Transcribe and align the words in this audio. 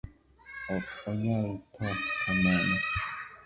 Ok 0.75 0.87
anyal 1.09 1.47
thoo 1.73 1.95
kamano 2.21 2.75